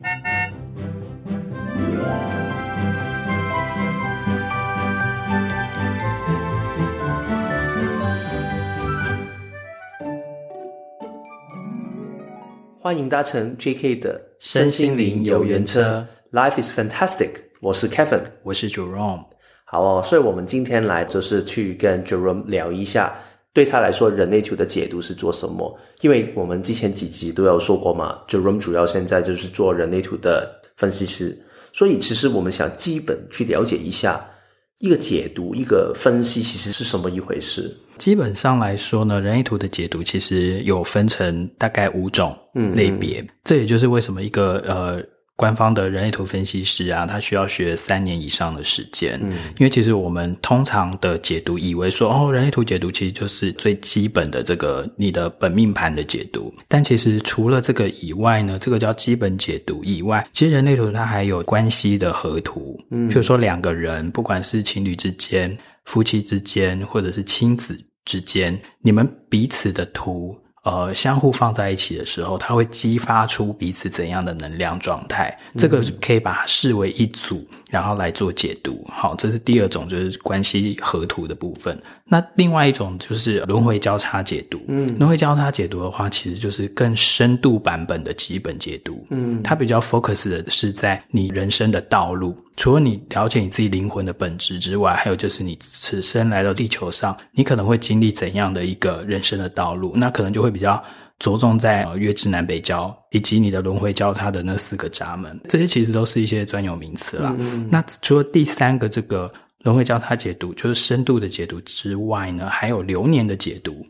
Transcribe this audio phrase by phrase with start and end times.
[0.00, 0.06] 欢
[12.96, 17.30] 迎搭乘 JK 的身心灵游园车，Life is fantastic。
[17.60, 19.24] 我是 Kevin，我是 Jerome。
[19.64, 23.18] 好哦，所以我们今天来就是去跟 Jerome 聊一下，
[23.52, 25.76] 对他来说人类图的解读是做什么？
[26.00, 31.36] 因为我们之前几集都有说过嘛，Jerome 主要现在就是做人类图的分析师，
[31.72, 34.24] 所以其实我们想基本去了解一下
[34.78, 37.76] 一个解读、一个分析其实是什么一回事。
[37.96, 42.36] 基本上来说呢，人类图的解读其实有分成大概五种
[42.76, 45.02] 类别，嗯嗯，这也就是为什么一个呃
[45.38, 49.16] 官方的人类图分析师啊，他需要学三年以上的时间。
[49.22, 67.80] 嗯，因为其实我们通常的解读以为说，哦，人类图解读其实就是最基本的这个你的本命盘的解读，但其实除了这个以外呢，这个叫基本解读以外，其实人类图它还有关系的合图，嗯，譬如说两个人，不管是情侣之间、夫妻之间，或者是亲子。
[68.04, 70.34] 之间，你们彼此的图，
[70.68, 75.34] 呃，相互放在一起的时候，它会激发出彼此怎样的能量状态？
[75.56, 78.84] 这个可以把它视为一组，然后来做解读。
[78.90, 81.80] 好，这是第二种，就是关系合图的部分。
[82.10, 84.60] 那另外一种就是轮回交叉解读。
[84.68, 89.04] 嗯，轮回交叉解读的话，其实就是更深度版本的基本解读。
[89.10, 92.36] 嗯，它比较 focus 的是在你人生的道路。
[92.56, 99.92] 除了你了解你自己灵魂的本质之外，还有就是你此生来到地球上，你可能会经历怎样的一个人生的道路？
[99.94, 100.82] 那可能就会比较
[101.18, 105.40] 着重在月支南北交，以及你的轮回交叉的那四个闸门。
[105.48, 107.34] 这些其实都是一些专有名词啦。
[107.38, 109.30] 嗯，那除了第三个这个。
[109.64, 113.84] 轮回交叉解读就是深度的解读之外呢，还有流年的解读。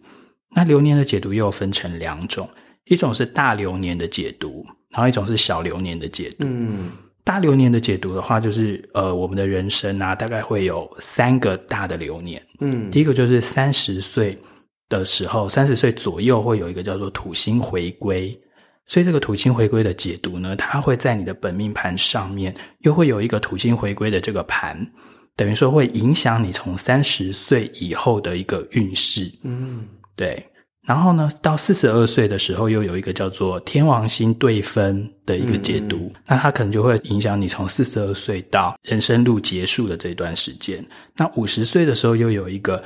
[0.51, 2.49] 那流年的解读又分成两种，
[2.87, 6.47] 一种是大流年的解读，然后一种是小流年的解读。
[6.47, 6.91] 嗯，
[7.23, 12.43] 大流年的解读的话，就是呃，我们的人生啊，大概会有三个大的流年。
[12.61, 14.35] 嗯，第一个就是三十岁
[14.89, 18.33] 的时候，三十岁左右会有一个叫做土星回归，
[18.87, 24.79] 所以这个土星回归的解读呢，它会在你的本命盘上面，又会有一个土星回归的这个盘。
[25.37, 30.43] 等于说会影响你从三十岁以后的一个运势，嗯，对。
[30.83, 40.83] 然后呢，到四十二岁的时候，又有一个叫做天王星对分的一个解读，那它可能就会影响你从四十二岁到人生路结束的这段时间。
[41.15, 42.83] 那五十岁的时候，又有一个。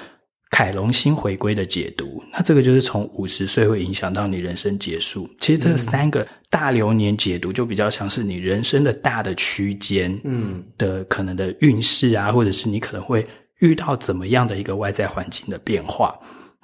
[0.52, 5.28] 凯龙星回归的解读，那这个就是从五十岁会影响到你人生结束。
[5.40, 13.24] 其实这三个大流年解读就比较像是你人生的大的区间，嗯，的可能的运势啊，或者是你可能会
[13.60, 16.14] 遇到怎么样的一个外在环境的变化。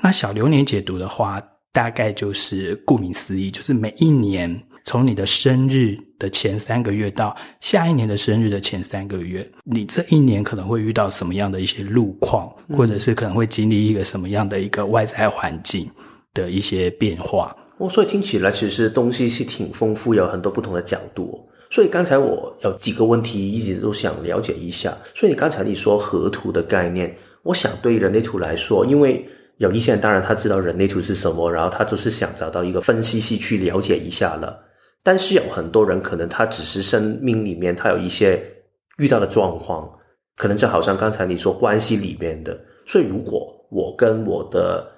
[0.03, 4.62] 那小流年解读的话，大概就是顾名思义，就是每一年。
[4.84, 15.91] 从你的生日的前三个月到下一年的生日的前三个月，你这一年可能会遇到什么样的一些路况，或者是可能会经历一个什么样的一个外在环境
[16.34, 17.56] 的一些变化。
[17.79, 21.49] 哦，所以听起来其实东西是挺丰富，有很多不同的角度。
[21.71, 24.97] 所以刚才我有几个问题一直都想了解一下。
[25.15, 29.25] 所以你刚才你说河图的概念，我想对人类图来说，因为
[29.59, 34.59] 有一些人当然他知道人类图是什么，然后他就是想找到一个分析系去了解一下了。
[35.03, 38.43] 但是有很多人可能他只是生命里面他有一些
[38.99, 39.91] 遇到的状况，
[40.37, 44.91] 可能就好像刚才你说关系里面的，所以如果我跟我的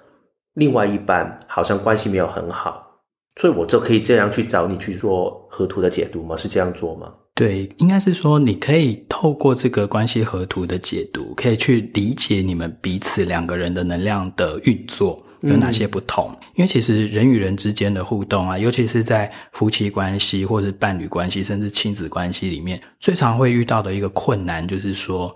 [0.53, 3.01] 另外一半好像关系没有很好，
[3.39, 6.35] 所以我就可以这样去找你去做河图的解读吗？
[6.35, 7.13] 是这样做吗？
[7.41, 15.17] 对，应该是说你可以透过这个关系合图的解读，可以去理解你们彼此两个人的能量的运作。
[15.41, 16.23] 有哪些不同？
[16.33, 25.35] 嗯，因为其实人与人之间的互动啊，尤其是在夫妻关系或者伴侣关系，甚至亲子关系里面，最常会遇到的一个困难，就是说，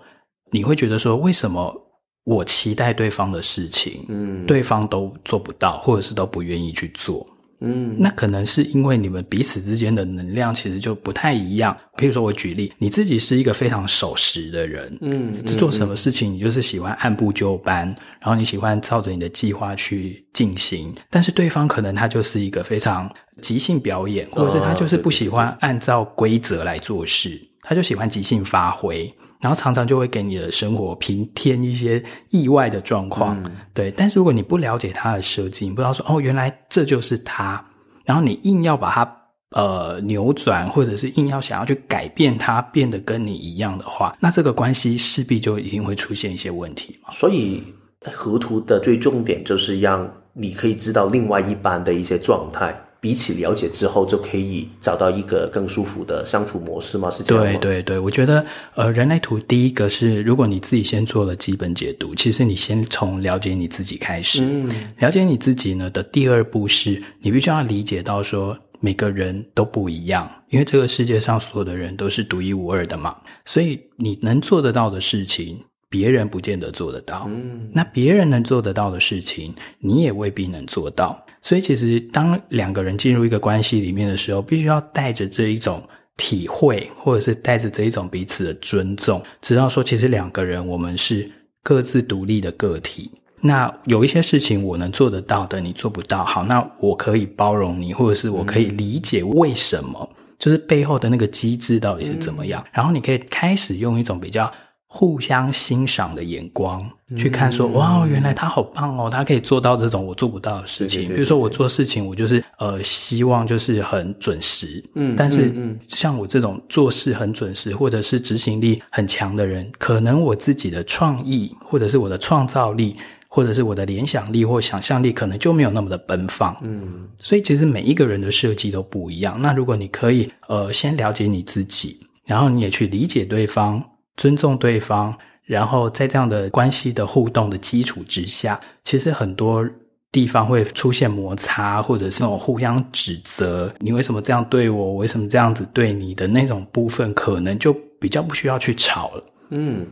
[0.52, 1.74] 你会觉得说，为什么
[2.22, 7.26] 我期待对方的事情，嗯，对方都做不到，或者是都不愿意去做。
[7.60, 11.76] 嗯，那可能是因为你们彼此之间的能量其实就不太一样。
[11.96, 17.86] 譬如说，我举例，你自己是一个非常守时的人，嗯，做什么事情你就是喜欢按部就班，
[18.20, 20.94] 然后你喜欢照着你的计划去进行。
[21.08, 23.10] 但是对方可能他就是一个非常
[23.40, 29.12] 即兴表演，或者是他就是不喜欢按照规则来做事，他就喜欢即兴发挥。
[29.38, 33.90] 然后常常就会给你的生活平添一些意外的状况，嗯，对。
[33.90, 37.62] 但是如果你不了解他的设计，你不知道说哦，原来这就是他，
[38.06, 39.16] 然后你硬要把它
[39.50, 47.10] 呃扭转，或者是硬要想要去改变它，变得跟你一样的话，那这个关系势必就一定会出现一些问题嘛。
[47.12, 47.62] 所以
[48.10, 52.74] 河图的最重点就是让你可以知道另外一半的一些状态。
[53.06, 57.08] 彼此了解之后，就可以找到一个更舒服的相处模式吗？
[57.08, 57.60] 是这样吗？
[57.60, 58.44] 对对对，我觉得
[58.74, 64.42] 呃，人类图第一个是，如果你自己先做了基本解读，其实你先从了解你自己开始。
[64.42, 64.68] 嗯，
[64.98, 77.28] 了解你自己呢的第二步是，你必须要理解到说，每个人都不一样，因为这个世界上所有的人都是独一无二的嘛，所以你能做得到的事情，别人不见得做得到。
[77.28, 81.24] 嗯，那别人能做得到的事情，你也未必能做到。
[81.46, 85.80] 所以，其实当两个人进入一个关系里面的时候，必须要带着这一种
[86.16, 91.24] 体会，或者是带着这一种彼此的尊重，知道说，其实两个人我们是
[91.62, 93.12] 各自独立的个体。
[93.40, 104.52] 那有一些事情我能做得到的，你做不到，好，那我可以包容你，或者是我可以理解为什么，嗯、就是背后的那个机制到底是怎么样，嗯、然后你可以开始用一种比较。
[104.88, 111.08] 互相欣赏的眼光去看，说：“哇，原来他好棒哦，他可以做到这种我做不到的事情。
[111.08, 114.82] 比如说，我做事情，我就是呃，希望就是很准时。
[114.94, 115.52] 嗯，但是
[115.88, 122.96] 像我这种做事很准时，或者是执行力很强的人，可能我自己的创意，或者是我的创造力，
[123.28, 126.56] 或者是我的联想力或想象力，可能就没有那么的奔放。
[126.62, 129.40] 嗯，所以其实每一个人的设计都不一样。
[129.42, 133.82] 那如果你可以呃，先了解你自己，然后你也去理解对方。”
[134.16, 139.64] 尊重对方，然后在这样的关系的互动的基础之下，其实很多
[140.10, 144.86] 地方会出现摩擦，或者是那种互相指责，你为什么这样对我？
[144.86, 149.24] 我为什么这样子对你的那种部分，可能就比较不需要去吵了。
[149.50, 149.86] 嗯，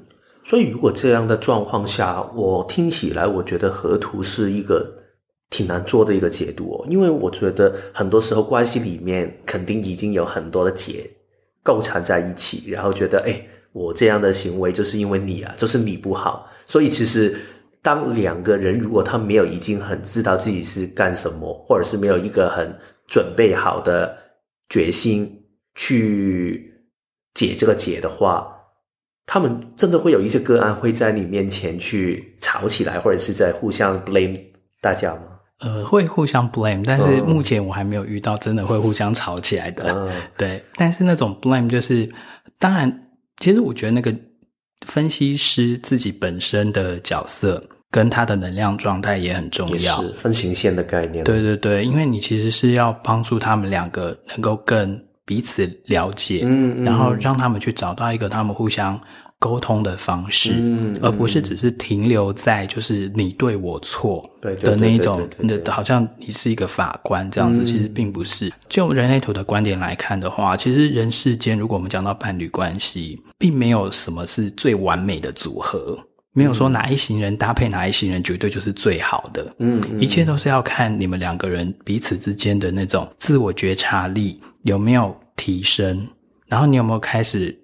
[0.45, 4.91] 所以如果这样的状况下，我听起来我觉得河图是一个
[5.51, 11.09] 挺难做的一个解读哦，因为我觉得很多时候关系里面肯定已经有很多的结
[11.63, 16.49] 构缠在一起，然后觉得诶我这样的行为就是因为你啊，就是你不好。
[16.65, 17.37] 所以其实，
[17.83, 22.73] 当两个人如果他没有已经很知道自己是干什么，或者是没有一个很
[23.09, 24.17] 准备好的
[24.69, 25.29] 决心
[25.75, 26.73] 去
[27.35, 28.47] 解这个结的话，
[29.27, 34.41] 他们真的会有一些个案会在你面前去吵起来，或者是在互相 blame
[34.81, 35.23] 大家吗？
[35.59, 39.93] 呃，会互相 blame，但是目前我还没有遇到真的会互相吵起来的。
[39.97, 42.09] 嗯、对，但是那种 blame 就是
[42.61, 43.01] 当然。
[43.39, 44.15] 其实我觉得那个
[44.87, 51.25] 分析师自己本身的角色跟他的能量状态也很重要，是分形线的概念。
[51.25, 59.01] 对对对，因为你其实是要帮助他们两个能够更彼此了解，嗯，然后让他们去找到一个他们互相。
[59.45, 60.55] 沟通的方式，
[61.03, 68.51] 而不是只是停留在就是你对我错的那一种，那好像你是一个法官这样子，其实并不是。
[68.71, 75.95] 就人类图的观点来看的话，其实人世间，如果我们讲到伴侣关系，并没有什么是最完美的组合，
[76.33, 79.47] 没有说哪一行人搭配哪一行人绝对就是最好的。
[79.59, 86.09] 嗯，嗯一切都是要看你们两个人彼此之间的那种自我觉察力有没有提升，
[86.47, 87.55] 然后你有没有开始。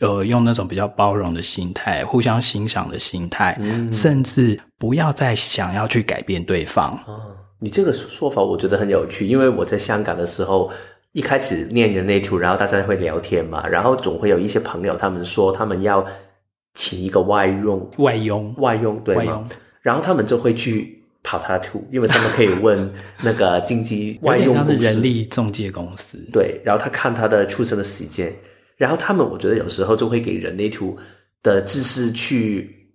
[0.00, 6.98] 呃，用那种比较包容的心态，互相欣赏的心态，嗯、甚至不要再想要去改变对方。
[7.06, 10.70] 哦，你这个说法我觉得很有趣，因为我在香港的时候，
[11.12, 16.02] 一开始念人类图，然后大家会聊天嘛，然后总会有一些朋友他们说他们要
[16.74, 19.24] 请一个外佣，外佣，外佣，对吗？
[19.24, 19.48] 佣
[19.82, 22.90] 然后他们就会去跑他图，因为他们可以问
[23.22, 28.34] 那个经济外佣公司，像是人力中介公司，对，然后他看他的出生的时间。
[28.80, 30.96] 然后他们，我觉得有时候就会给人类图
[31.42, 32.90] 的知识去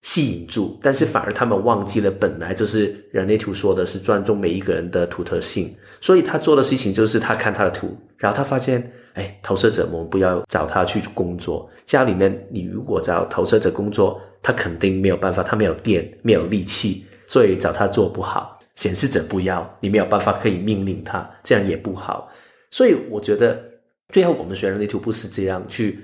[0.00, 5.76] 吸引住，但是反而他们忘记了，本来就是人类图说的是尊重每一个人的图特性。
[6.00, 11.68] 所以他做的事情就是他看他的图，然后他发现，哎，投射者，我们不要找他去工作。
[11.84, 18.58] 家里面，你如果找投射者工作，他肯定没有办法，他没有电，没有力气，所以找他做不好。
[18.74, 22.26] 显示者不要，你没有办法可以命令他，这样也不好。
[22.70, 23.75] 所以我觉得。
[24.12, 25.98] 最后，我们学人类图不是这样去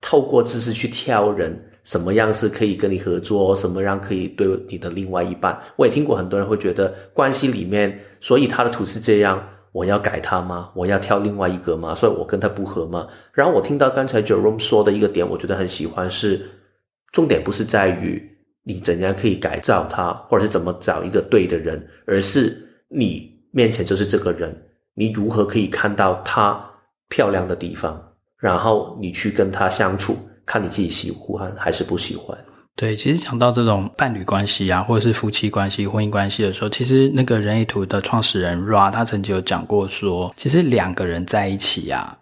[0.00, 5.56] 透过知识去挑人，什么样是可以跟你合作，什么样可以对你的另外一半。
[5.76, 10.70] 我也听过很多人会觉得关系里面，所以他的图是这样，我要改他吗？
[10.74, 11.94] 我要挑另外一个吗？
[11.94, 13.06] 所以我跟他不合吗？
[13.32, 16.40] 然后我听到刚才 Jerome 说的一个点，我觉得很喜欢，是
[17.12, 18.20] 重点不是在于
[18.64, 22.56] 你怎样可以改造他，或者是怎么找一个对的人，而是
[22.88, 24.56] 你面前就是这个人，
[24.94, 26.71] 你如何可以看到他。
[27.12, 28.02] 漂亮的地方，
[28.38, 30.16] 然后你去跟他相处，
[30.46, 32.36] 看你自己喜欢还是不喜欢。
[32.74, 42.16] 对，其实讲到这种伴侣关系啊，或者是夫妻关系、婚姻关系的时候，其实那个人类图的创始人 Ra 他曾经有讲过说，其实两个人在一起啊，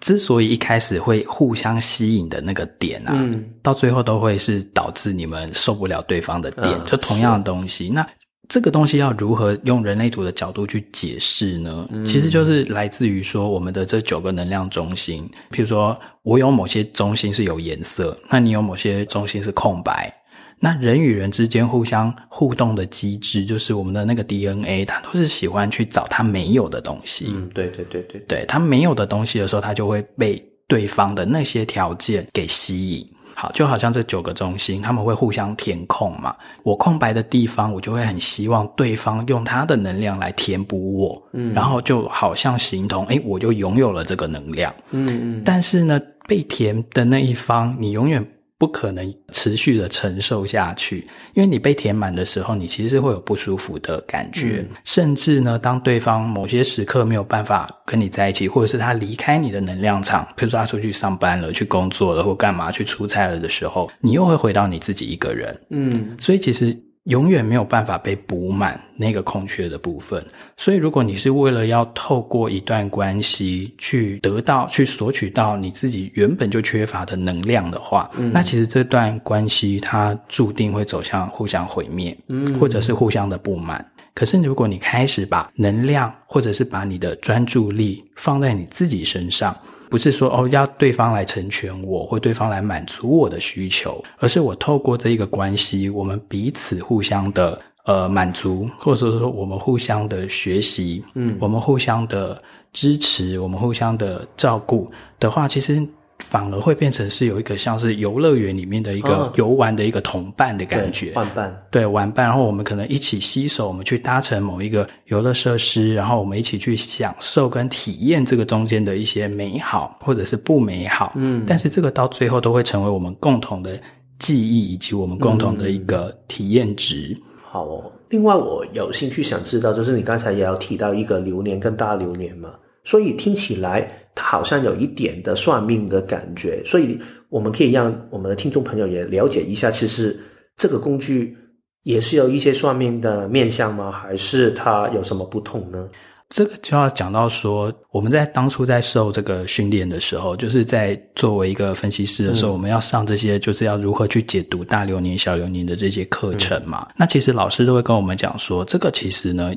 [0.00, 7.90] 之所以一开始会互相吸引的那个点啊，嗯，到最后都会是导致你们受不了对方的点，嗯，就同样的东西。
[7.90, 8.04] 那
[8.50, 11.88] 这个东西要如何用人类图的角度去解释呢？
[11.92, 20.12] 嗯、其实就是来自于说我们的这九个能量中心，譬如说我有某些中心是有颜色，那你有某些中心是空白。
[20.58, 27.26] 那人与人之间互相互动的机制，就是我们的那个 DNA，它都是喜欢去找它没有的东西。
[27.28, 33.06] 嗯，对对对对，对，它没有的东西的时候，它就会被对方的那些条件给吸引。
[33.40, 36.36] 好，就好像这九个中心，他们会互相填空嘛。
[36.62, 41.22] 我空白的地方，我就会很希望对方用他的能量来填补我。
[41.32, 44.70] 嗯，然后就好像形同，诶，我就拥有了这个能量。
[44.90, 45.42] 嗯嗯。
[45.42, 48.22] 但是呢，被填的那一方，你永远。
[48.60, 50.98] 不可能持续的承受下去，
[51.32, 65.60] 因为你被填满的时候，你其实是会有不舒服的感觉，嗯、甚至呢，当对方某些时刻没有办法跟你在一起，或者是他离开你的能量场，比如说他出去上班了、去工作了或干嘛去出差了的时候，你又会回到你自己一个人。
[65.70, 66.78] 嗯，所以其实。
[67.10, 70.24] 永远没有办法被补满那个空缺的部分，
[70.56, 83.84] 所以如果你是为了要透过一段关系去得到、去索取到你自己原本就缺乏的能量的话，嗯，那其实这段关系它注定会走向互相毁灭，嗯，或者是互相的不满。
[84.14, 89.56] 可是如果你开始把能量，或者是把你的专注力放在你自己身上。
[89.90, 102.40] 不是说哦，要对方来成全我，或对方来满足我的需求，而是我透过这一个关系，我们彼此互相的呃满足，或者说我们互相的学习，嗯，我们互相的
[102.72, 105.86] 支持，我们互相的照顾的话，其实。
[106.20, 112.26] 反而会变成是有一个像是游乐园里面的一个游玩的一个同伴的感觉，玩伴，对，玩伴。
[112.26, 121.12] 然后我们可能一起携手，我们去搭乘某一个游乐设施，然后我们一起去享受跟体验这个中间的一些美好或者是不美好。
[121.16, 123.76] 嗯，但是这个到最后都会成为我们共同的
[124.18, 127.16] 记忆以及我们共同的一个体验值。
[127.18, 132.50] 嗯，好哦，另外我有兴趣想知道，就是你刚才也要提到一个流年跟大流年嘛。
[132.82, 140.18] 所以听起来，它好像有一点的算命的感觉，所以我们可以让我们的听众朋友也了解一下，其实
[140.56, 141.36] 这个工具
[141.82, 143.90] 也是有一些算命的面相吗？
[143.92, 145.88] 还是它有什么不同呢？
[146.30, 156.86] 这个就要讲到说，我们在当初在受这个训练的时候，就是在作为一个分析师的时候，嗯、我们要上这些，就是要如何去解读大流年、小流年的这些课程嘛。
[156.88, 159.52] 嗯、那其实老师都会跟我们讲说，这个其实呢。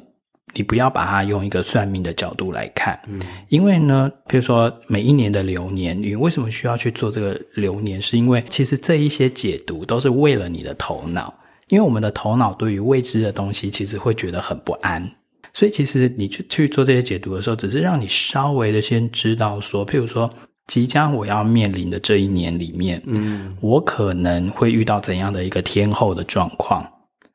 [0.56, 3.20] 你不要把它用一个算命的角度来看，嗯，
[3.50, 8.00] 因为呢，比如说每一年的流年，你为什么需要去做这个流年？
[8.00, 11.34] 是因为其实这一些解读都是为了你的头脑，
[11.70, 15.10] 因为我们的头脑对于未知的东西其实会觉得很不安，
[15.54, 20.30] 所以其实你去去做这些解读的时候，只是让你稍微的先知道说，譬如说
[20.68, 26.88] 即将我要面临的这一年里面，嗯，我可能会遇到怎样的一个天后的状况。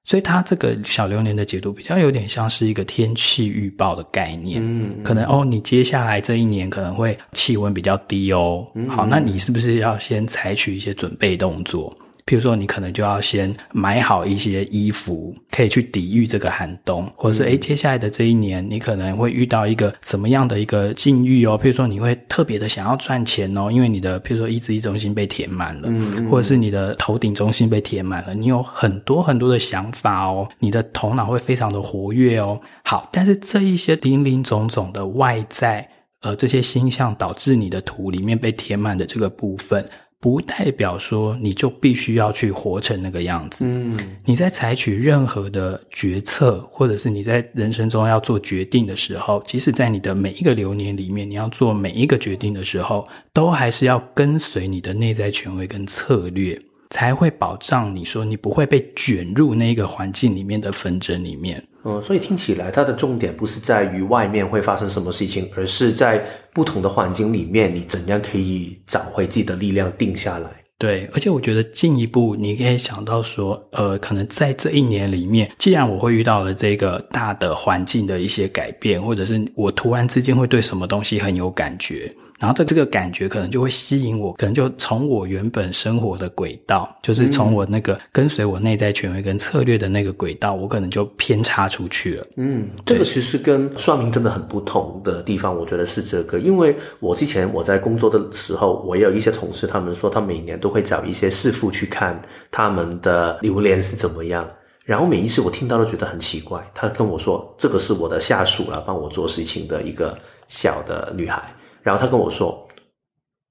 [0.09, 11.95] 所以它这个小流年的解读比较有点像是一个天气预报的概念，嗯，可能哦，你接下来这一年可能会气温比较低哦，好，那你是不是要先采取一些准备动作？
[12.29, 21.59] 譬如说，你可能就要先买好一些衣服，可以去抵御这个寒冬，或者是诶，接下来的这一年，你可能会遇到一个什么样的一个境遇哦？
[21.59, 25.91] 譬如说，你会特别的想要赚钱哦，因为你的譬如说意志力中心被填满了，
[26.31, 32.61] 或者是你的头顶中心被填满了，你有很多很多的想法哦，你的头脑会非常的活跃哦。
[32.85, 35.89] 好，但是这一些林林总总的外在，
[36.21, 39.83] 呃，这些星象导致你的图里面被填满的这个部分。
[40.21, 43.65] 不代表说你就必须要去活成那个样子。
[43.65, 43.95] 嗯，
[44.25, 56.59] 你在采取任何的决策，或者是你在人生中要做决定的时候，即使在你的每一个流年里面，你要做每一个决定的时候，都还是要跟随你的内在权威跟策略，
[56.91, 61.63] 才会保障你说你不会被卷入那个环境里面的纷争里面。
[61.85, 70.51] 嗯，所以听起来它的重点不是在于外面会发生什么事情，而是在不同的环境里面，你怎样可以找回自己的力量，定下来。
[70.77, 82.09] 对，而且我觉得进一步你可以想到说，呃，可能在这一年里面，既然我会遇到了这个大的环境的一些改变，或者是我突然之间会对什么东西很有感觉。
[82.39, 92.27] 然后这这个感觉可能就会吸引我，可能就从我原本生活的轨道，就是从我那个跟随我内在权威跟策略的那个轨道，我可能就偏差出去了。
[92.37, 96.39] 嗯，这个其实跟算命真的很不同的地方，我觉得是这个。
[96.39, 104.49] 因为我之前我在工作的时候，我也有一些同事，他们说他每年都会找一些师傅去看他们的流年是怎么样。
[104.85, 110.17] 然后每一次我听到都觉得很奇怪，他跟我说这个是我的下属来帮我做事情的一个
[110.47, 111.53] 小的女孩。
[111.89, 112.69] 然后他跟我说：“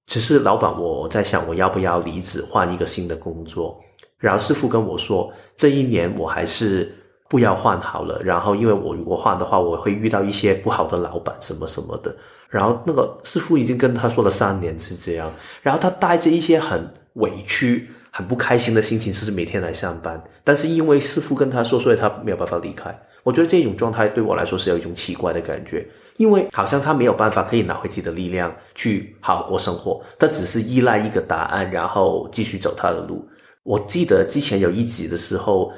[0.06, 3.82] 只是老板，我在想我要不要离职换一个新的工作。”
[4.20, 6.96] 然后师傅跟我说：“这一年我还是
[7.28, 8.22] 不要换好了。
[8.24, 12.16] 然后，因为我如果换的话，我会遇到一些不好的老板什么什么的。
[12.48, 15.32] 然后，那个师傅已经跟他说了三年是这样。
[15.64, 20.24] 然后他带着一些很委屈、很不开心的心情，就是每天来上班。
[20.44, 22.96] 但是因为师傅跟他说，所以他没有办法离开。
[23.28, 33.28] 我觉得这种状态对我来说是有一种奇怪的感觉，因为好像他没有办法可以拿回自己的力量去好好过生活，他只是依赖一个答案，然后继续走他的路。
[33.64, 35.74] 我记得之前有一集的时候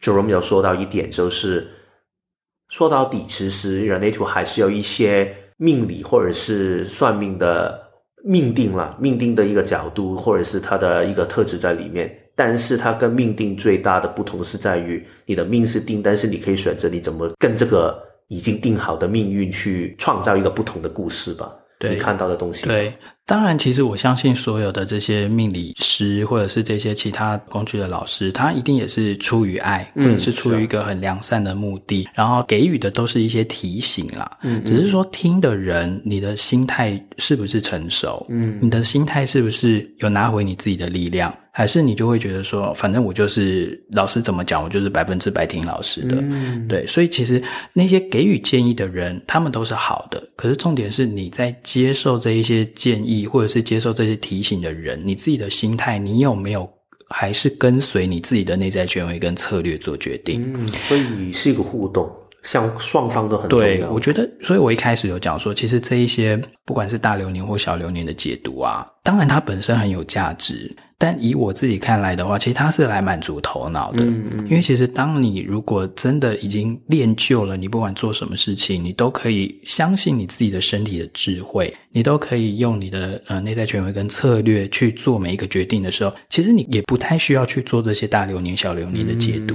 [0.00, 1.68] ，Jerome 有说到一点，就是
[2.70, 7.78] 说到底，其实人类图还是有一些命理或者是算命的
[8.24, 12.23] 命定了，命定的一个角度，或者是他的一个特质在里面。
[12.34, 21.52] 但是它跟命定最大的不同是在于，你的命是定，但是你可以选择你怎么跟这个已经定好的命运去创造一个不同的故事吧。
[21.80, 22.66] 你看到的东西。
[22.66, 22.90] 对，
[23.26, 34.38] 当然，其实我相信所有的这些命理师或者是这些其他工具的老师，他一定也是出于爱，或者是出于一个很良善的目的，嗯，然后给予的都是一些提醒啦。
[34.42, 38.26] 嗯，只是说听的人，你的心态是不是成熟？
[38.28, 41.34] 嗯，你的心态是不是有拿回你自己的力量？
[41.56, 46.16] 还是你就会觉得说，反正我就是老师怎么讲，我就是百分之百听老师的。
[46.22, 47.40] 嗯，对，所以其实
[47.72, 50.20] 那些给予建议的人，他们都是好的。
[50.34, 56.68] 可是重点是你在接受这一些建议，或者是接受这些提醒的人，你自己的心态，你有没有
[57.08, 60.42] 还是跟随你自己的内在权威跟策略做决定？
[60.54, 62.10] 嗯，所以是一个互动。
[62.42, 63.64] 像双方都很重要。
[63.64, 70.70] 对，我觉得，所以我一开始有讲说，其实这一些不管是大流年或小流年的解读啊，当然它本身很有价值，
[71.04, 74.02] 但以我自己看来的话，其实它是来满足头脑的。
[74.06, 74.38] 嗯嗯。
[74.46, 89.54] 因为其实当你如果真的已经练就了，你不管做什么事情，你都可以相信你自己的身体的智慧，你都可以用你的呃内在权威跟策略去做每一个决定的时候，其实你也不太需要去做这些大流年、小流年的解读。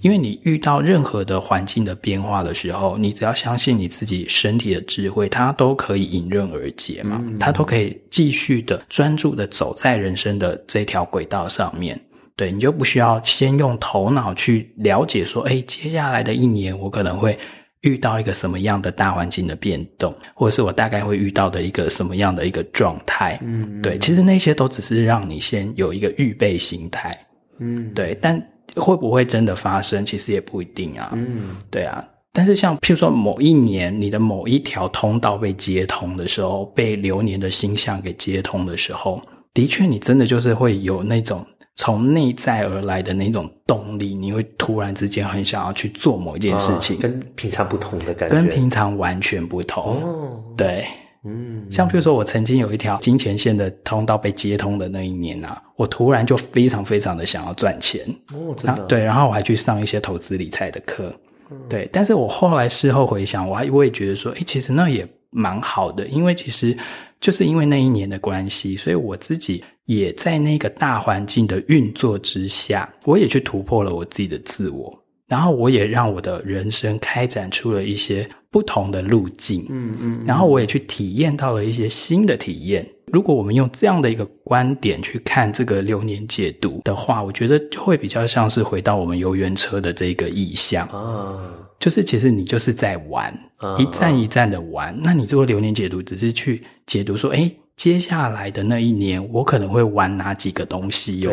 [0.00, 12.00] 因为你遇到任何的环境的变化的时候，你只要相信你自己身体的智慧，它都可以迎刃而解嘛，嗯、它都可以继续的专注的走在人生的这条轨道上面。
[12.36, 17.36] 对，你就不需要先用头脑去了解说，哎，接下来的一年我可能会
[17.82, 23.38] 遇到一个什么样的大环境的变动，或者是我大概会遇到的一个什么样的一个状态。
[23.42, 27.18] 嗯，对，其实那些都只是让你先有一个预备心态。
[27.58, 28.40] 嗯，对，但。
[28.76, 30.06] 会不会真的发生？
[30.06, 31.10] 其实也不一定啊。
[31.14, 32.04] 嗯，对啊。
[32.32, 39.20] 但是像譬如说某一年你的某一条通道被接通的时候，被流年的星象给接通的时候，
[39.54, 41.44] 的确你真的就是会有那种
[41.76, 50.02] 从内在而来的那种动力，你会突然之间很想要去做某一件事情，哦，跟平常不同的感觉，跟平常完全不同。
[50.02, 50.86] 哦，对。
[51.22, 58.02] 嗯，像比如说，我曾经有一条金钱线的通道被接通的那一年啊，我突然就非常非常的想要赚钱。
[58.32, 61.12] 哦，真的对，然后我还去上一些投资理财的课，
[61.50, 66.74] 嗯，对，但是我后来事后回想，我还我也觉得说，诶，其实那也蛮好的，因为其实
[67.20, 74.92] 就是因为那一年的关系，所以我自己也在那个大环境的运作之下，我也去突破了我自己的自我，
[75.28, 78.26] 然后我也让我的人生开展出了一些。
[78.52, 82.84] 不同的路径，嗯嗯，然后我也去体验到了一些新的体验。
[83.12, 91.38] 如果我们用这样的一个观点去看这个流年解读的话，我觉得就会比较像是回到我们游园车的这个意象啊，
[91.78, 93.32] 就是其实你就是在玩，
[93.78, 94.96] 一站一站的玩。
[95.02, 101.32] 那你做流年解读，只是去解读说，哎，接下来的那一年，我可能会玩哪几个东西哟。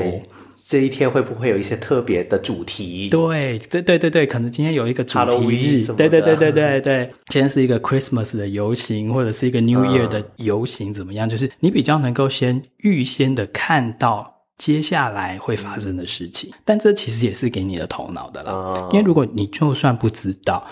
[0.67, 3.07] 这一天会不会有一些特别的主题？
[3.09, 11.29] 对，这对对对，可能今天有一个主题日，对对对对对对，今天是一个 Christmas 的游行，或者是一个 New Year 的游行，怎么样？
[11.29, 14.25] 就是你比较能够先预先的看到
[14.57, 20.67] 接下来会发生的事情，但这其实也是给你的头脑的啦，因为如果你就算不知道。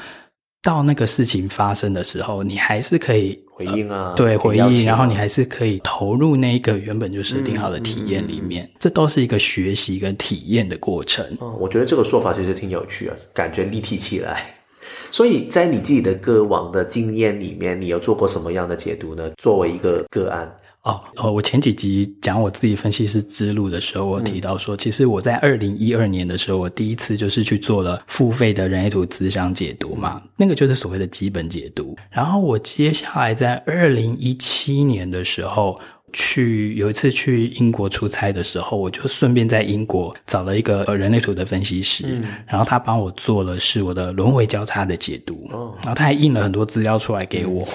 [0.61, 11.25] 到那个事情发生的时候，你还是可以回应啊，呃、对，回应，然后你还是可以投入那一个原本就设定好的体验里面，嗯嗯、这都是一个学习跟体验的过程。
[11.39, 14.45] 嗯，我觉得这个说法其实挺有趣啊，感觉立体起来。
[15.09, 19.31] 所以在你自己的歌王的经验里面，你有做过什么样的解读呢？
[19.37, 20.53] 作为一个个案。
[20.85, 31.97] 哦，哦，我前几集讲我自己分析师之路的时候，我提到说，其实我在二零一二年的时候，我第一次就是去做了付费的人类图资商解读嘛，那个就是所谓的基本解读。
[32.11, 35.75] 然后我接下来在二零一七年的时候。
[36.15, 47.67] 去有一次去英国出差的时候，我就顺便在英国找了一个人类图的分析师，嗯、然后他帮我做了是我的轮回交叉的解读，哦、然后他还印了很多资料出来给我。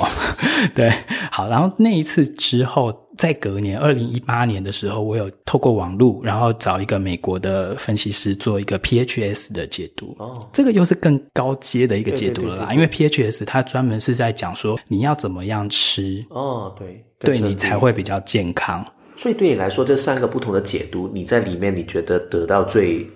[0.42, 0.90] 嗯、 对，
[1.30, 10.16] 好，然后那一次之后，在隔年二零一八年的时候，我有透过网络，然后找一个美国的分析师做一个 PHS 的解读。
[10.18, 12.66] 哦，这个又是更高阶的一个解读了啦。
[12.66, 12.88] 对对对对，因为
[13.30, 18.84] PHS 它专门是在讲说你要怎么样吃哦，对，对你才会比较健康。
[19.16, 23.06] 所以对你来说，这三个不同的解读，你在里面你觉得得到最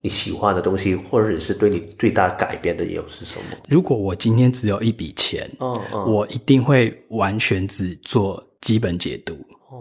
[0.00, 3.58] 你喜欢的东西，或者是对你最大改变的有是什么？
[3.68, 9.34] 如果我今天只有一笔钱，嗯嗯，我一定会完全只做基本解读，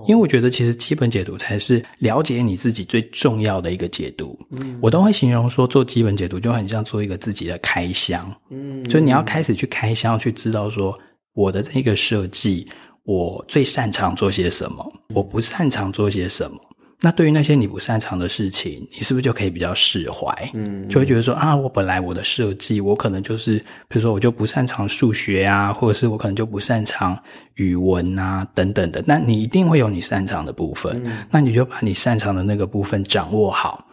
[0.06, 4.38] 因为我觉得其实基本解读才是了解你自己最重要的一个解读。
[4.52, 10.94] 嗯，我都会形容说做基本解读就很像做一个自己的开箱，嗯，就你要开始去开箱，去知道说
[11.34, 12.66] 我的这个设计，
[13.10, 16.60] 我最擅长做些什么，我不擅长做些什么。
[17.02, 20.32] 那对于那些你不擅长的事情，你是不是就可以比较释怀？
[20.54, 27.18] 嗯，就会觉得说啊，我本来我的设计，我可能就是，比如说我就不擅长数学啊，或者是我可能就不擅长
[27.56, 29.04] 语文啊，等等的。
[29.08, 33.84] 那你一定会有你擅长的部分，嗯，那你就把你擅长的那个部分掌握好。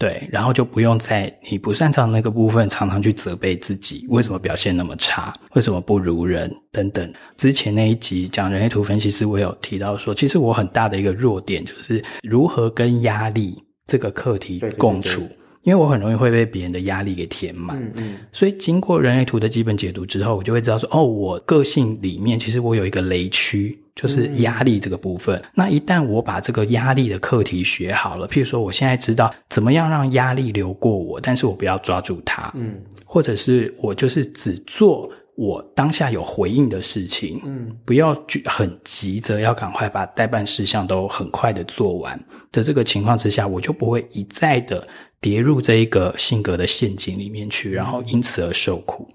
[0.00, 7.12] 对，然后就不用在你不擅长的那个部分常常去责备自己，为什么表现那么差，为什么不如人等等。
[7.36, 15.20] 之前那一集讲人类图分析师，我有提到说，其实我很大的一个弱点就是如何跟压力这个课题共处。
[15.20, 15.36] 对对对对。
[15.62, 25.36] 因为我很容易会被别人的压力给填满，嗯嗯，所以经过人类图的基本解读之后，我就会知道说，哦，我个性里面其实我有一个雷区，就是压力这个部分。
[25.36, 32.72] 嗯，那一旦我把这个压力的课题学好了，譬如说我现在知道怎么样让压力流过我，但是我不要抓住它，嗯，
[33.04, 38.14] 或者是我就是只做我当下有回应的事情，嗯，不要
[38.46, 42.18] 很急着要赶快把待办事项都很快的做完
[42.50, 44.82] 的这个情况之下，我就不会一再的。
[45.20, 49.06] 跌入这一个性格的陷阱里面去，然后因此而受苦。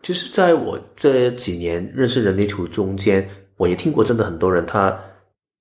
[0.00, 4.96] 就是，在我这几年认识人类图中间，我也听过真的很多人，他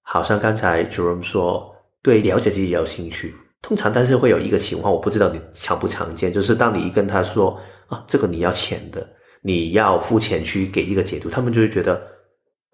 [0.03, 3.33] 好像刚才 Jerome 说，对了解自己也有兴趣。
[3.61, 9.07] 通常，但是会有一个情况，我不知道你常不常见，就是当你一跟他说啊，这个你要钱的，
[9.41, 12.16] 你要付钱去给一个解读，他们就会觉得。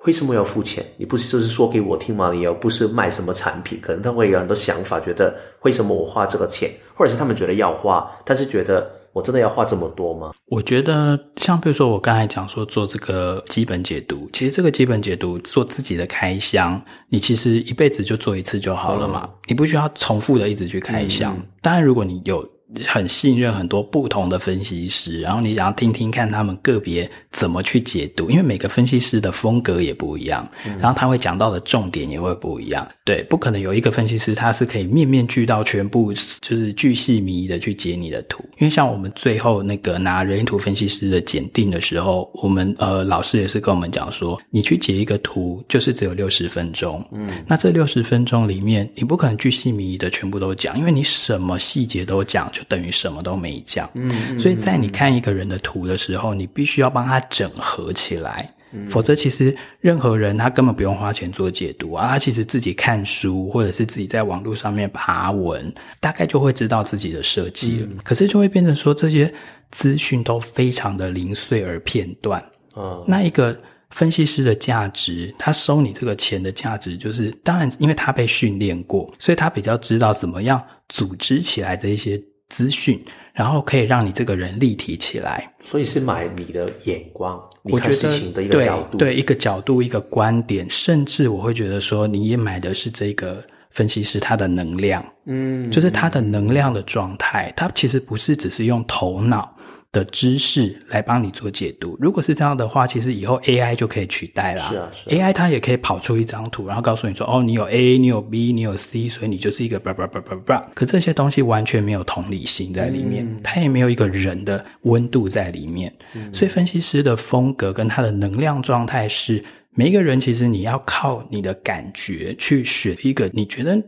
[0.06, 0.86] 为什么要付钱？
[0.98, 2.32] 你不是就是说给我听吗？
[2.34, 10.32] 你又不是卖什么产品，可能他会有很多想法，觉得为什么我花这个钱，或者是他们觉得要花，但是觉得我真的要花这么多吗？
[10.48, 21.34] 我觉得像比如说我刚才讲说做这个基本解读，其实这个基本解读做自己的开箱，你其实一辈子就做一次就好了嘛，嗯、你不需要重复的一直去开箱。
[21.38, 22.48] 嗯、当然，如果你有。
[22.86, 32.88] 很信任很多不同的分析师，然后你想要听听看他们个别怎么去解读，因为每个分析师的风格也不一样，然后他会讲到的重点也会不一样。
[33.06, 38.44] 对，不可能有一个分析师他是可以面面俱到，全部就是巨细靡遗的去解你的图。
[38.58, 52.63] 因为像我们最后那个拿人类图分析师的检定的时候，我们呃老师也是跟我们讲说，你去解一个图就是只有六十分钟，嗯，那这六十分钟里面你不可能巨细靡遗的全部都讲，因为你什么细节都讲就。
[52.68, 67.88] 等于什么都没讲，嗯，所以在你看一个人的图的时候，你必须要帮他整合起来，嗯，否则其实任何人他根本不用花钱做解读啊，他其实自己看书或者是自己在网络上面爬文，大概就会知道自己的设计了。
[67.92, 69.32] 嗯，可是就会变成说这些
[69.72, 72.44] 资讯都非常的零碎而片段，
[72.76, 73.58] 嗯，那一个
[73.90, 82.22] 分析师的价值，他收你这个钱的价值，就是当然因为他被训练过，所以他比较知道怎么样组织起来这一些。
[82.54, 99.52] 资讯，然后可以让你这个人立体起来，所以是买你的眼光，你看事情的一个角度，对，对一个角度，一个观点，甚至我会觉得说，你也买的是这个分析师他的能量，嗯，就是他的能量的状态，他其实不是只是用头脑。
[99.94, 101.96] 的知识来帮你做解读。
[102.02, 104.64] 如果是这样的话，其实以后 AI 就可以取代啦。
[104.68, 105.14] 是啊，是啊。
[105.14, 115.94] AI 它也可以跑出一张图，然后告诉你说：“哦，你有 A，你有 B，你有 C，所以你就是一个叭叭叭叭叭。”可这些东西完全没有同理心在里面，嗯、它也没有一个人的温度在里面。
[116.16, 119.44] 嗯、所以分析师的风格跟他的能量状态是，
[119.76, 123.80] 每一个人其实你要靠你的感觉去选一个你觉得。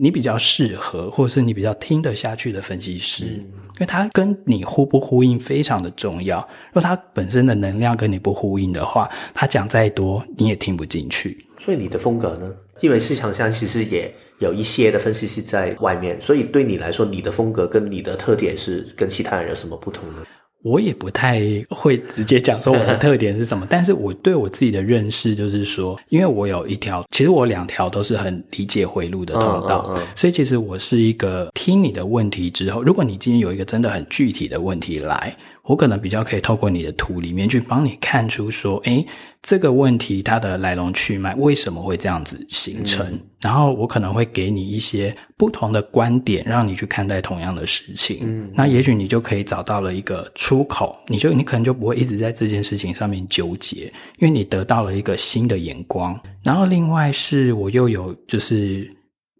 [0.00, 6.38] 你比较适合，或者是你比较听得下去的分析师，嗯、因为他跟你呼不呼应非常的重要。
[6.68, 11.36] 如果他本身的能量跟你不呼应的话，他讲再多你也听不进去。
[11.58, 12.54] 所以你的风格呢？
[12.80, 20.22] 因为市场上其实也有一些的分析师在外面，所以对你来说，你的风格跟你的特点是跟其他人有什么不同呢？
[20.62, 21.40] 我也不太
[21.70, 35.34] 会直接讲说我的特点是什么， 但是我对我自己的认识就是说，因为我有一条，其实我两条都是很理解回路的通道，嗯嗯嗯、所以其实我是一个听你的问题之后，如果你今天有一个真的很具体的问题来。
[35.68, 39.06] 我可能比较可以透过你的图里面去帮你看出说，诶，
[39.42, 43.06] 这个问题它的来龙去脉为什么会这样子形成？
[43.12, 48.20] 嗯、然后我可能会给你一些不同的观点，让你去看待同样的事情。
[48.22, 56.18] 嗯，那也许你就可以找到了一个出口，你就你可能就不会一直在这件事情上面纠结，因为你得到了一个新的眼光。
[56.42, 58.88] 然后另外是我又有就是。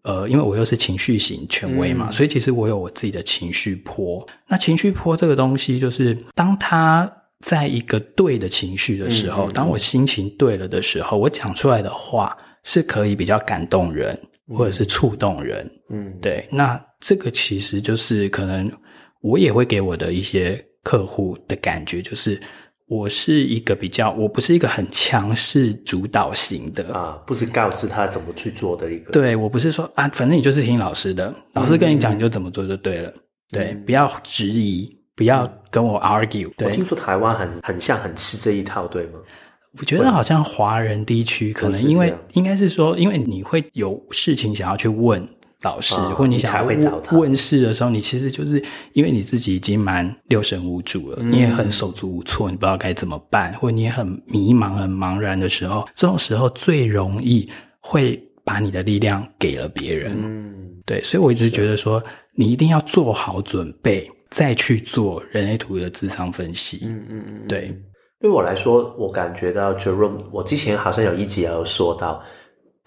[0.03, 4.25] 呃，因为我又是情绪型权威嘛，嗯，所以其实我有我自己的情绪波。
[4.47, 14.17] 那情绪波这个东西，就是当他在一个对的情绪的时候，嗯嗯嗯，当我心情对了的时候，我讲出来的话是可以比较感动人，
[14.55, 15.69] 或者是触动人。
[15.89, 16.47] 嗯，对。
[16.51, 18.69] 那这个其实就是可能
[19.21, 22.39] 我也会给我的一些客户的感觉，就是。
[22.89, 29.11] 我是一个比较，我不是一个很强势主导型的啊，不是告知他怎么去做的一个。
[29.11, 33.09] 对，我不是说啊，反正你就是听老师的，老师跟你讲你就怎么做就对了。
[33.09, 33.13] 嗯、
[33.51, 39.19] 对，不要质疑，不要跟我 argue、我听说台湾很很像很吃这一套，对吗？
[39.77, 45.23] 我觉得好像华人地区可能因为应该是说，因为你会有事情想要去问。
[45.61, 57.45] 老师，或你想问问事的时候，你其实就是因为你自己已经蛮六神无主了，嗯、你也很手足无措，你不知道该怎么办，或你也很迷茫、很茫然的时候，这种时候最容易
[57.81, 60.13] 会把你的力量给了别人。
[60.23, 60.53] 嗯，
[60.85, 62.01] 对，所以我一直觉得说，
[62.35, 66.79] 你一定要做好准备，再去做人类图的智商分析。
[66.83, 67.67] 嗯嗯嗯，对。
[68.21, 72.23] 对我来说，我感觉到 Jerome，我之前好像有一集有说到。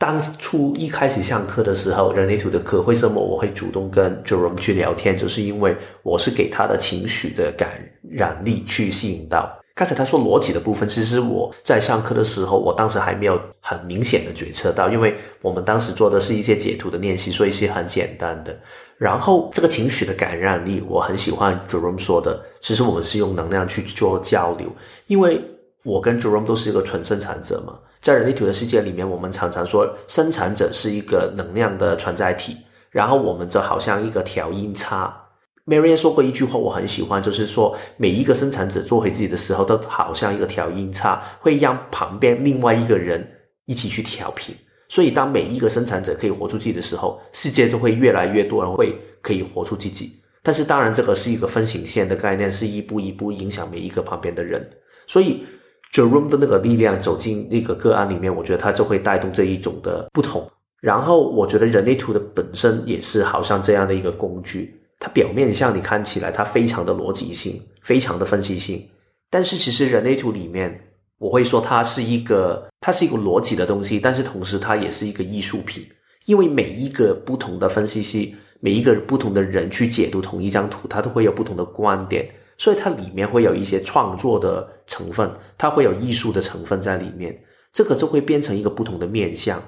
[0.03, 5.17] 当初一开始上课的时候，人类图的课，为什么我会主动跟 Jerome 去聊天？
[5.17, 9.57] 就是因为我是给他的情绪的感染力去吸引到。
[9.77, 18.53] 刚才他说逻辑的部分，其实我在上课的时候，我当时还没有很明显的觉察到，因为我们当时做的是一些解图的练习，所以是很简单的。
[18.99, 24.69] 然后这个情绪的感染力，我很喜欢 Jerome 说的，其实我们是用能量去做交流，
[25.07, 25.41] 因为
[25.85, 27.79] 我跟 Jerome 都是一个纯生产者嘛。
[28.03, 32.57] 在人类图的世界里面，我们常常说生产者是一个能量的存在体，
[32.91, 35.17] 然后我们则好像一个调音差。
[35.65, 43.25] Marianne 说过一句话，我很喜欢，就是说每一个生产者做回自己的时候，都好像一个调音差，会让旁边另外一个人
[43.67, 44.53] 一起去调频。
[44.89, 50.21] 所以，当每一个生产者可以活出自己的时候，世界就会越来越多人会可以活出自己。
[50.43, 54.69] 但是，当然这个是一个分形线的概念，是一步一步影响每一个旁边的人。
[55.07, 55.47] 所以。
[55.93, 60.51] Jerome 的那个力量走进那个个案里面，我觉得它就会带动这一种的不同。
[60.81, 68.85] 然后我觉得人类图的本身也是好像这样的一个工具，它表面上你看起来它非常的逻辑性，非常的分析性，
[69.31, 70.81] 但是其实人类图里面，
[71.19, 75.87] 我会说它是一个它是一个逻辑的东西，但是同时它也是一个艺术品，
[76.27, 78.29] 因为每一个不同的分析师，
[78.61, 82.29] 每一个不同的人去解读同一张图，它都会有不同的观点。
[82.63, 87.37] 所以它里面会有一些创作的成分，它会有艺术的成分在里面，
[87.73, 89.61] 这个就会变成一个不同的面向。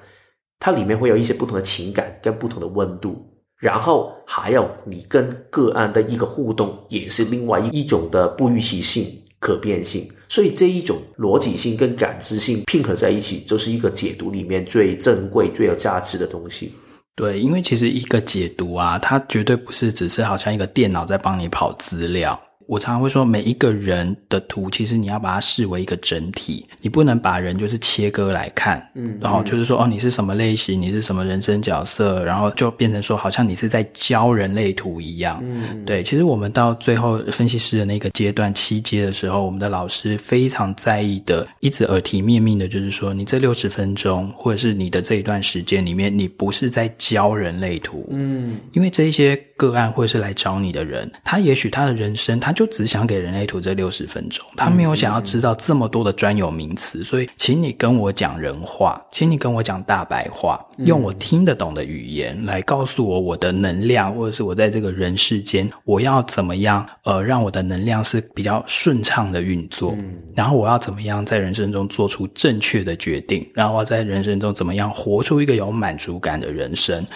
[0.61, 3.21] 它里面会有一些不同的情感跟不同的温度，
[3.59, 10.09] 然后还有你跟个案的一个互动，也是另外一种的不预期性、可变性。
[10.29, 16.73] 所以这一种逻辑性跟感知性拼合在一起，就是一个解读里面最珍贵、最有价值的东西。
[17.17, 22.41] 对，因为其实一个解读啊，它绝对不是只是好像一个电脑在帮你跑资料。
[22.67, 36.03] 我常常会说，每一个人的图，其实你要把它视为一个整体，你不能把人就是切割来看，嗯，然后就是说，哦，你是什么类型，你是什么人生角色，然后就变成说，好像你是在教人类图一样，嗯，对。
[36.03, 69.97] 其实我们到最后分析师的那个阶段七阶的时候，我们的老师非常在意的，一直耳提面命的，就是说，你这六十分钟，或者是你的这一段时间里面，你不是在教人类图，嗯，因为这一些个案或者是来找你的人，他也许他的人生，他就只想给人类图这六十分钟，他没有想要知道这么多的专有名词，所以，请你跟我讲人话，请你跟我讲大白话，用我听得懂的语言来告诉我我的能量，或者是我在这个人世间，我要怎么样，呃，让我的能量是比较顺畅的运作，
[70.35, 77.07] 然后我要怎么样在人生中做出正确的决定，然后我在人生中怎么样活出一个有满足感的人生，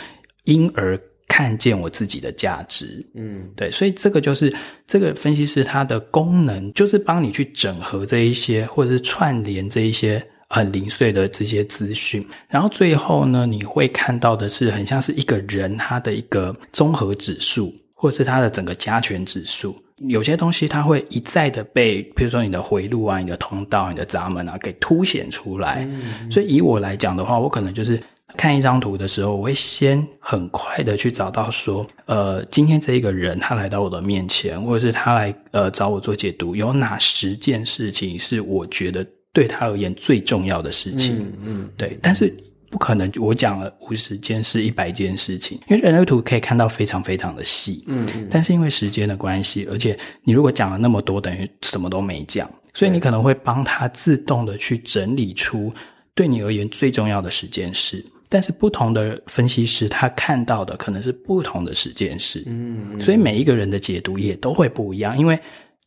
[0.44, 0.98] 因而。
[1.38, 4.52] 看见我自己的价值，嗯，对，所以这个就是
[4.88, 19.76] 这个分析师他的功能，就是帮你去整合这一些，或者是串联这一些很零碎的这些资讯，然后最后呢，你会看到的是很像是一个人他的一个综合指数，或者是他的整个加权指数。
[20.08, 25.86] 有些东西它会一再的被，比如说你的回路啊、你的通道、你的闸门啊给凸显出来。
[25.88, 27.96] 嗯，所以以我来讲的话，我可能就是。
[28.38, 41.18] 看一张图的时候，我会先很快的去找到说，呃，今天这一个人他来到我的面前，或者是他来呃找我做解读，有哪十件事情是我觉得对他而言最重要的事情？
[41.18, 42.32] 嗯，嗯对，但是。
[42.70, 55.72] 不可能，我讲了五十件事、一百件事情，因为人类图可以看到非常非常的细，嗯，嗯，但是因为时间的关系，而且你如果讲了那么多，等于什么都没讲，所以你可能会帮他自动的去整理出
[56.14, 65.38] 对你而言最重要的十件事，但是不同的分析师他看到的可能是不同的十件事，嗯，嗯，所以每一个人的解读也都会不一样，因为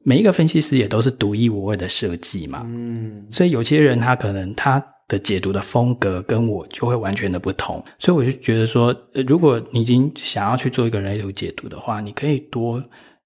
[0.04, 4.84] 每一个分析师也都是独一无二的设计嘛，嗯，所以有些人他可能他。
[5.08, 8.96] 的解读的风格跟我就会完全的不同，所以我就觉得说，
[9.28, 12.82] 如果你已经想要去做一个人类图解读的话，你可以多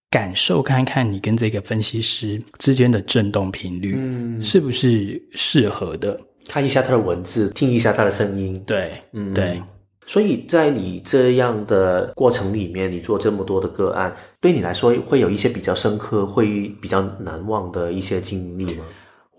[0.10, 6.19] 感受看看你跟这个分析师之间的震动频率，嗯，是不是适合的？
[6.47, 9.62] 看一下他的文字，听一下他的声音，对，嗯，对。
[10.08, 18.86] 所以在你这样的过程里面，你做这么多的个案，对你来说会有一些比较深刻、会比较难忘的一些经历吗？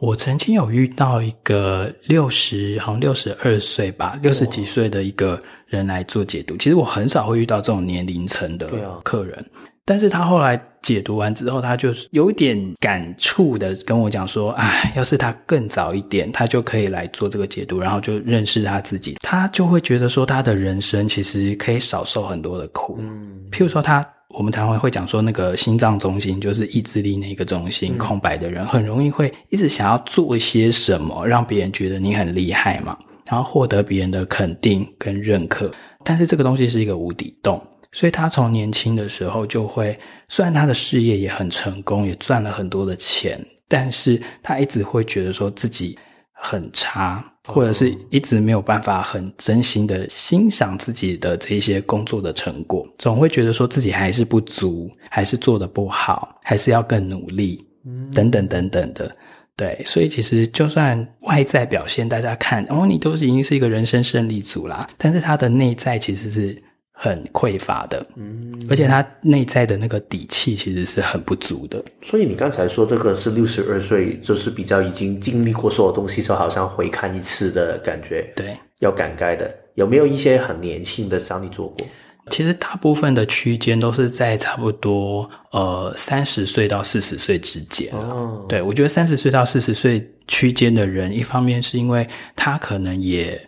[0.01, 5.38] 我曾经有遇到一个六十，好像六十二岁吧，六十几岁的一个
[5.69, 6.57] 人来做解读。
[6.57, 8.69] 其实我很少会遇到这种年龄层的
[9.05, 9.47] 客人，
[9.87, 22.99] 但是他后来解读完之后，他就有一点感触的跟我讲说：“哎，要是他更早一点，他就可以来做这个解读，然后就认识他自己，他就会觉得说他的人生其实可以少受很多的苦。
[23.01, 32.99] 嗯，譬如说他。”我们常常会讲说，那个心脏中心就是意志力那个中心，嗯、空白的人很容易会一直想要做一些什么，让别人觉得你很厉害嘛，
[33.31, 35.70] 然后获得别人的肯定跟认可。
[36.05, 37.62] 但是这个东西是一个无底洞，
[37.96, 39.96] 所以他从年轻的时候就会，
[40.28, 45.98] 虽然他的事业也很成功，也赚了很多的钱，但是他一直会觉得说自己
[46.30, 47.24] 很差。
[47.48, 57.64] 或者是一直没有办法很真心的欣赏自己的这一些工作的成果，总会觉得说自己还是不足，还是做的不好，还是要更努力，
[58.12, 59.16] 等等等等的。
[59.56, 66.56] 对，所以其实就算外在表现大家看，哦，你都已经是一个人生胜利组啦，但是他的内在其实是。
[66.98, 71.85] 很匮乏的，嗯，而且他内在的那个底气其实是很不足的。
[72.00, 78.32] 所以你刚才说这个是六十二岁，就是比较已经经历过所有东西，就好像回看一次的感觉。
[78.35, 79.54] 对，要感慨的。
[79.74, 81.87] 有没有一些很年轻的找你做过？
[82.30, 87.92] 其实大部分的区间都是在差不多呃三十岁到四十岁之间。
[87.92, 93.38] 哦，对，我觉得三十岁到四十岁区间的人，一方面是因为他可能也。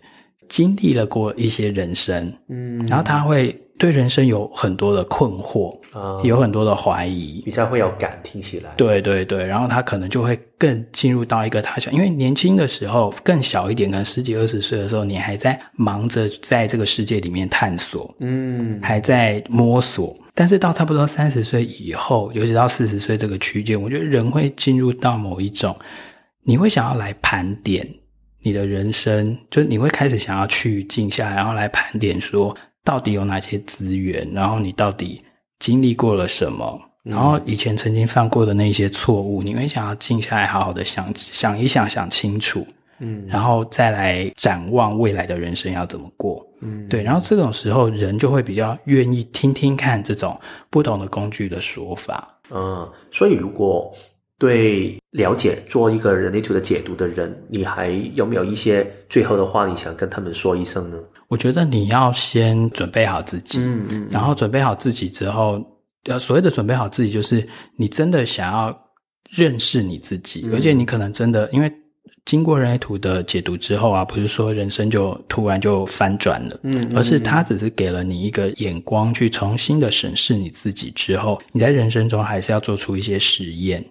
[0.48, 25.76] 经历了过一些人生，嗯，然后他会对人生有很多的困惑，啊、嗯，有很多的怀疑，比较会有感，听起来，对对对，然后他可能就会更进入到一个他想，因为年轻的时候更小一点，可能十几二十岁的时候，你还在忙着在这个世界里面探索，嗯，还在摸索，但是到差不多三十岁以后，尤其到四十岁这个区间，我觉得人会进入到某一种，
[26.42, 27.87] 你会想要来盘点。
[28.40, 35.20] 你的人生，就是你会开始想要去静下来，然后来盘点说，到底有哪些资源，然后你到底
[35.59, 42.66] 经历过了什么，然后以前曾经犯过的那些错误，你会想要静下来，好好的想想一想，想清楚，
[43.01, 53.92] 嗯，然后再来展望未来的人生要怎么过，嗯，对，然后这种时候人就会比较愿意听听看这种不同的工具的说法，嗯，所以如果。
[54.38, 60.96] 对了解做一个人类图的解读的人，你还有没有一些最后的话你想跟他们说一声呢？
[61.29, 65.62] 我觉得你要先准备好自己，嗯嗯，然后准备好自己之后，
[66.05, 67.44] 呃，所谓的准备好自己，就是
[67.77, 68.74] 你真的想要
[69.31, 71.72] 认识你自己，嗯，而且你可能真的因为。
[72.24, 83.83] 经过人类图的解读之后啊，不是说人生就突然就翻转了，嗯，嗯，而是它只是给了你一个眼光，去重新的审视你自己之后，你在人生中还是要做出一些实验，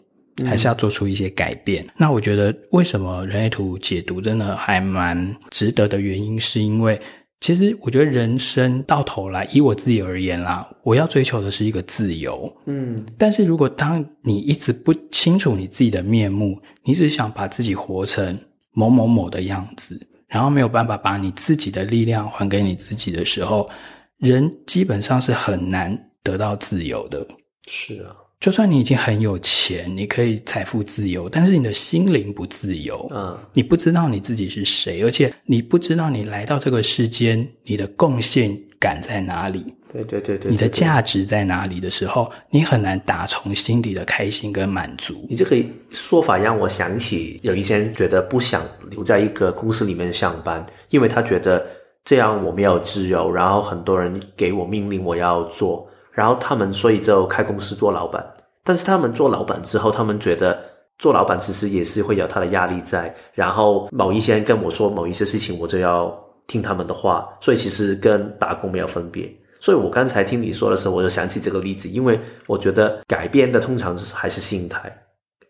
[0.45, 1.83] 还是要做出一些改变。
[1.83, 6.99] 嗯，那我觉得，为什么人类图解读真的还蛮值得的原因，是因为。
[7.39, 12.51] 其实我觉得人生到头来，以我自己而言啦，我要追求的是一个自由。
[12.65, 18.35] 嗯，但是如果当你一直不清楚你自己的面目，你只想把自己活成
[18.71, 23.69] 某某某的样子，然后没有办法把你自己的力量还给你自己的时候，
[24.17, 27.23] 人基本上是很难得到自由的。
[27.67, 28.15] 是啊。
[28.39, 33.07] 就算你已经很有钱，你可以财富自由，但是你的心灵不自由。
[33.11, 39.65] 嗯，你不知道你自己是谁，而且你不知道你来到这个世间，你的贡献感在哪里？
[39.91, 45.25] 对对对对，你的价值在哪里的时候，你很难打从心底的开心跟满足。
[45.29, 45.57] 你这个
[45.89, 51.65] 说法让我想起，有一些人觉得不想留在一个公司里面上班，因为他觉得。
[52.05, 55.85] 这样我没有自由，然后很多人给我命令我要做，
[56.17, 58.25] 然后他们所以就开公司做老板。
[58.63, 60.59] 但是他们做老板之后，他们觉得
[60.97, 66.11] 做老板其实也是会有他的压力在，然后某一些人跟我说某一些事情，我就要
[66.47, 69.31] 听他们的话，所以其实跟打工没有分别。
[69.59, 74.91] 所以我刚才听你说的时候，我就想起这个例子，因为我觉得改变的通常是还是心态。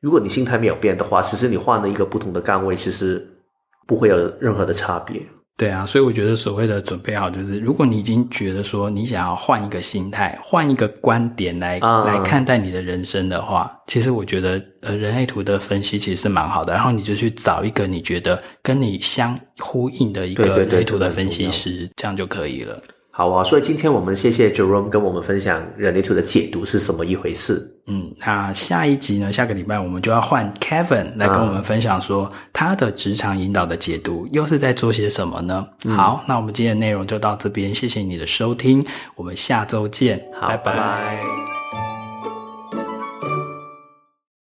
[0.01, 3.25] 如果你心态没有变的话，其实你换了一个不同的岗位，其实
[3.87, 5.19] 不会有任何的差别。
[5.57, 16.75] 对啊，所以我觉得所谓的准备好，就是如果你已经觉得说你想要换一个心态、换一个观点来、嗯、来看待你的人生的话，其实我觉得呃人类图的分析其实是蛮好的。
[16.75, 22.77] 然后你就去找一个你觉得跟你相呼应的一个人类图的分析师，这样就可以了。
[23.17, 27.67] 好啊，所以今天我们谢谢 Jerome 跟我们分享人类图的解读是什么一回事。
[27.87, 29.33] 嗯，那下一集呢？
[29.33, 35.65] 下个礼拜我们就要换 Kevin 来跟我们分享说他的职场引导的解读又是在做些什么呢？
[35.85, 40.75] 嗯、好，那我们今天的内容就到这边，谢谢你的收听，我们下周见，好，拜拜。
[40.75, 41.56] 拜拜。